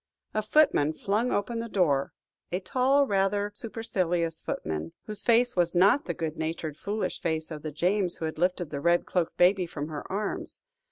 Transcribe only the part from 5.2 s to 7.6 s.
face was not the good natured, foolish face